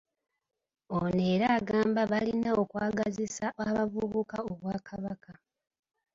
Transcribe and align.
Ono 0.97 1.19
era 1.33 1.47
agamba 1.59 2.01
balina 2.11 2.49
okwagazisa 2.61 3.45
abavubuka 3.65 4.37
Obwakabaka 4.51 5.31